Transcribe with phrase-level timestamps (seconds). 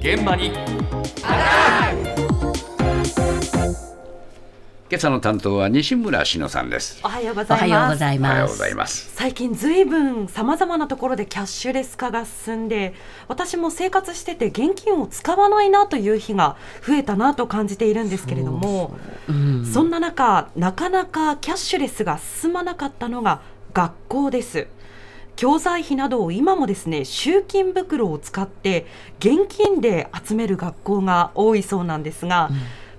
[0.00, 0.50] 現場に
[4.88, 7.64] 今朝の担当は西村篠さんですおはようございます。
[7.64, 8.58] おはようございおはようごます。
[8.58, 12.94] ざいます最近ずいぶんさまざまなところでキャッシュレス化が進んで
[13.28, 18.96] 私も生活してて現金を使わないなという日が増えたなと感じているんですけれども
[19.28, 23.42] うんそんな中なかなかキャッシュレスが進まなかったのが
[23.74, 24.66] 学校です
[25.36, 28.86] 教材費などを今もですね集金袋を使って
[29.18, 32.50] 現金で集める学校が多いそうなんですが、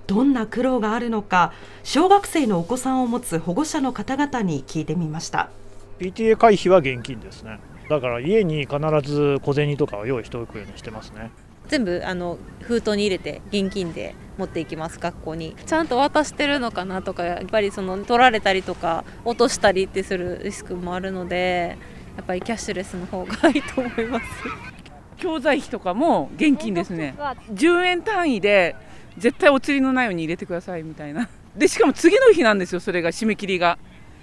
[0.06, 1.52] どんな苦労があるのか
[1.84, 5.50] 小学生のお子さんを持つ保護者の方々に聞いてみました。
[5.98, 7.60] PTA 会費は現金ですね。
[7.88, 11.30] だから家に必ず小銭とかを用意しておくようにしてますね。
[11.68, 15.54] 全部あの封筒に入れて現金で持っていきます学校に。
[15.64, 21.78] ちゃんと渡してるのかなとかやっぱりその取られたりとか落としたりってするリスクもあるので
[22.16, 24.26] やっぱりキャッシュレスの方がいいと思います。
[25.16, 27.14] 教材費とかも現金ですね。
[27.52, 28.76] 10円単位で
[29.18, 31.28] 絶対お釣りのないように入れてくださいみたいな。
[31.56, 33.78] でしかも次の日なんですよそれが締め切りが。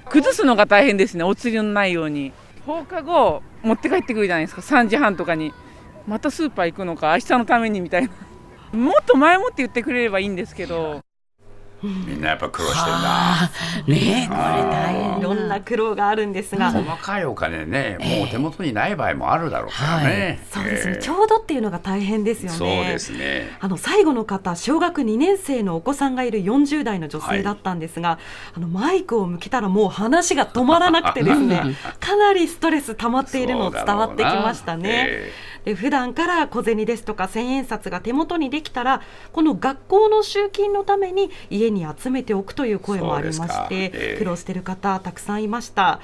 [0.09, 2.31] 崩すのが大変ですねお釣りのないように。
[2.65, 5.53] 放課後持って帰ってくるじゃないですか3時半とかに。
[6.07, 8.09] またスーパー行くのか明日のためにみたいな。
[8.77, 11.01] もっと前もって言ってくれればいいんですけど
[11.83, 13.01] みんなやっぱ苦労してんだ。
[13.03, 13.51] あ。
[13.85, 22.57] ーねえ、これ大変いろんな苦労があるんですが、細かいお金ねもう手元にない場合もあるだろうからね、そうですね、えーちょうどっていうのが大変ですよね。
[22.57, 23.57] そうですね。
[23.59, 28.19] あの最後の方、小学2年生のお子さんがいる40代の女性だったんですが、
[28.53, 31.61] あのマイクを向けたらもう話が止まらなくてですね、
[31.99, 34.89] かなりストレス溜まっているの伝わってきましたね。
[35.07, 35.49] え。
[35.65, 39.01] で普段から小銭ですとか千円札が手元にできたら
[39.33, 44.17] この学校の集金のために家に集めておくという声もありまして、ええ。
[44.17, 45.99] 苦労している方たくさんいました。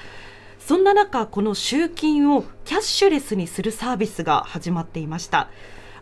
[0.58, 5.48] そんな中この集金をキャッシュレスにするサービスが始まっていました。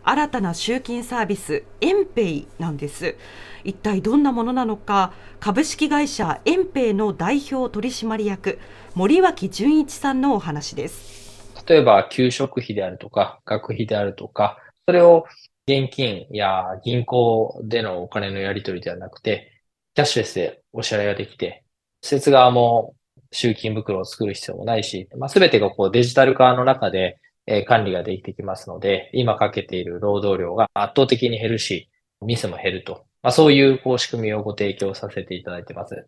[0.03, 3.15] 新たな集金サービスエンペイなんです。
[3.63, 5.13] 一体どんなものなのか。
[5.39, 8.59] 株式会社エンペイの代表取締役
[8.95, 11.53] 森脇純一さんのお話です。
[11.67, 15.25] 例えば、給食費であるとか、学費であるとか、それを
[15.67, 19.51] 現金や銀行でのお金のやり取りではなくて、
[19.95, 21.63] キャッシュレスでお支払いができて、
[22.01, 22.95] 施設側も
[23.31, 27.17] 集金袋を作る必要もないし、まあ、全てがこうデジタル化の中で、
[27.47, 31.89] えー管理ができてきますので、今かけている労働量が圧倒的に減るし、
[32.21, 33.05] ミスも減ると。
[33.21, 36.07] まあ、そういうこう仕組みをご提供させていただいてます。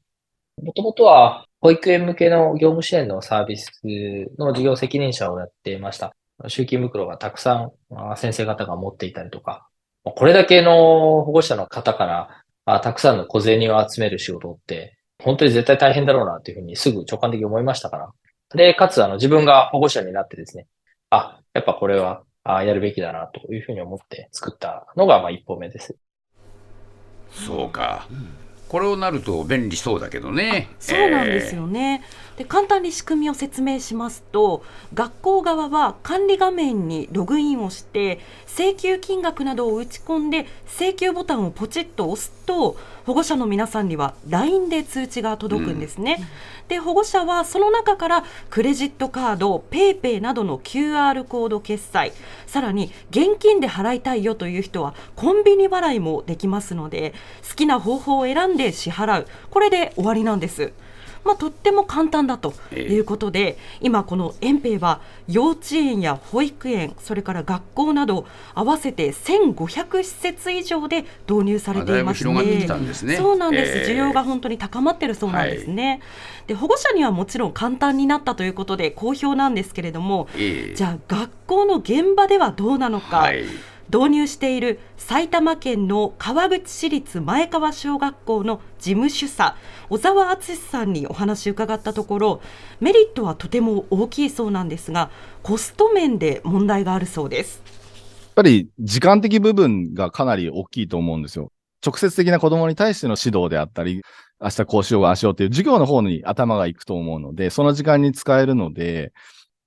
[0.62, 3.72] もともとは、保育園向けの業務支援のサービス
[4.38, 6.14] の事業責任者をやっていました。
[6.48, 7.72] 集金袋がたくさん
[8.18, 9.69] 先生方が持っていたりとか、
[10.04, 18.10] これだけの保護者の方からあたくさんの小銭を集める仕事って、本当に絶対大変だろうなというふうにすぐ直感的に思いましたから。
[18.54, 20.68] で、かつあの自分が保護者になってですね、
[21.10, 25.96] あ、やっぱこれはあやるべきだなというふうに思って作ったのがまあ一歩目です。
[27.32, 28.06] そうか、
[28.68, 32.04] これをなると便利そうだけどねそうなんですよね。
[32.38, 46.20] で簡単に仕組みを説明しますと学校側は管理画面にログインをして請求金額などを打ち込んで請求ボタンをポチッと押すと保護者の皆さんには LINE で通知が届くんですね。
[46.68, 52.12] で保護者はその中からクレジットカード PayPay などの QR コード決済
[52.46, 57.14] さらに現金で払いたいよという人はコンビニ払いもできますので
[57.50, 60.74] 好きな方法を選んで支払うこれで終わりなんです。
[61.28, 73.18] まあ、とっても簡単だということで、今このエンペイは幼稚園や保育園それから学校など合わせて1500施設以上で導入されていますね。
[73.18, 73.94] そうなんです、ええ。
[73.94, 76.02] 需要が本当に高まってるそうなんですね、
[76.48, 80.76] で保護者にはもちろん簡単になったということで好評なんですけれどもええ。
[80.76, 83.44] じゃあ学校の現場ではどうなのか、はい
[83.94, 89.56] 導入している埼玉県の川口市立前川小学校の事務主査
[89.90, 92.42] 小沢敦さんにお話を伺ったところ
[92.80, 95.09] メリットはとても大きいそうなんですが
[95.42, 97.62] コスト面で問題があるそうです。
[97.66, 101.51] やっぱり時間的部分がかなり大きいと思うんですよ。
[101.86, 104.01] 直接的な子供に対しての指導であったり、
[104.39, 109.12] 明日こうしようあしようっていう授業の方に頭が行くと思うので、その時間に使えるので、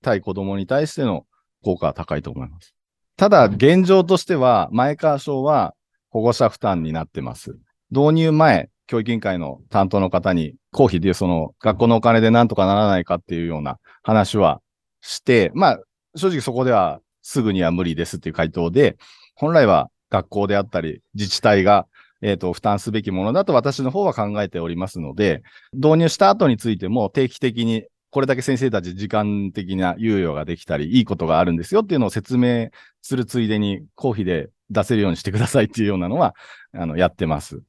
[0.02, 1.25] 対子供に対しての
[1.64, 2.75] 効果は高いと思います。
[3.20, 5.75] ただ、現状としては、前川省は
[6.08, 7.55] 保護者負担になってます。
[7.90, 14.62] 導入前、教育委員会の担当の方に、公費でその学校のお金でなんとかならないかっていうような話は
[15.02, 15.81] して、まあ、
[16.17, 18.96] 正直そこではすぐには無理ですっていう回答で、
[19.34, 21.87] 本来は学校であったり自治体が、
[22.22, 25.43] えっ、と、負担すべきものだと私の方は考えておりますので、
[25.75, 32.70] 導入した後についても定期的にこれだけ先生たち時間的な猶予ができたり、いいことがあるんですよっていうのを説明
[33.02, 36.34] するついでに、公費で出せるようにしてくださいっていうようなのは、
[36.72, 37.62] あの、やってます。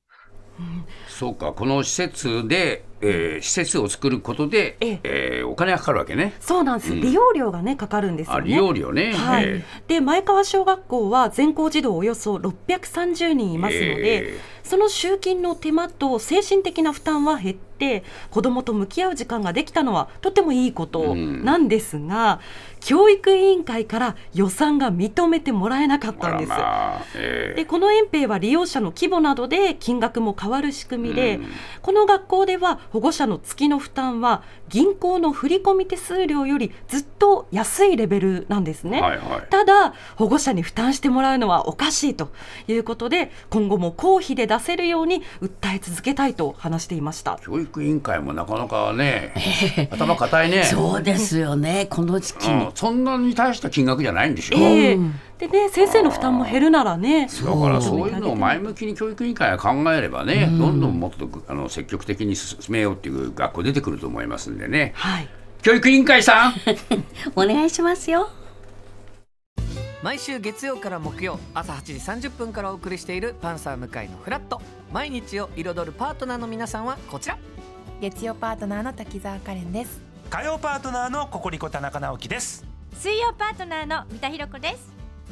[1.07, 6.33] そうか、この施設で、えー施設を作ることで、ええーお金がかかるわけね。
[6.39, 8.48] そうなんです、うん利用料がねかかるんですよあ、ね。
[8.48, 9.13] 利用料ね。
[9.13, 22.39] はいえで前川小学校は全校児童およそ630人いますので、えその集金の手間と精神的な負担は減って子どもと向き合う時間ができたのはとてもいいことなんですが、
[22.80, 26.50] 教育委員会から予算が認めてもらえなかったんです。
[26.50, 31.45] まあ、えでこの園兵は利用者の規模などで金額も変わる仕組みで、うん
[31.81, 39.01] この学校では保護者の月の負担は銀行の振込手数料よりずっと安いレベルなんですね。
[39.01, 39.47] はいはい。
[39.50, 42.31] ただ保護者に負担してもらうのはおかしいと
[42.68, 47.39] いうことで今後も公費で出せるように訴え続けたいと話していました。
[47.44, 50.63] 教育委員会もなかなかね、頭固いね。
[50.63, 52.65] そうですよね、この時期に。
[52.65, 54.57] うん、そんなに大した金額じゃないんでしょ？
[54.59, 55.00] ええ
[55.41, 57.25] でね先生の負担も減るならね。
[57.25, 64.91] だからそういうのを前向きに教育委員会が考えればね、どんどんもっとあの積極的に進めようっていう学校出てくると思いますんでね。
[64.95, 65.27] はい。
[65.63, 66.53] 教育委員会さん。
[67.35, 68.29] お願いしますよ。
[70.03, 74.61] 毎週月曜から木曜朝8時30分からお送りしているパンサー向井のフラット。
[74.93, 77.39] 毎日を彩るパートナーの皆さんはこちら。
[77.99, 80.01] 月曜パートナーの滝沢カレンです。
[80.29, 82.71] 火曜パートナーのココリコ田中直樹です。
[83.01, 84.90] 水曜パートナーの三田寛子です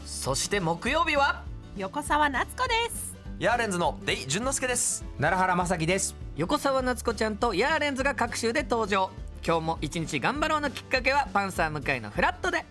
[0.09, 1.43] そして木曜日は？
[1.77, 3.15] 横澤夏子です。
[3.37, 5.05] ヤーレンズのデイ淳之介です。
[5.17, 6.15] 奈良原まさきです。
[6.35, 9.11] 横澤夏子ちゃんとヤーレンズが各週で登場。
[9.45, 12.65] 今日も一日頑張ろうのきっかけはパンサー向井のフラットで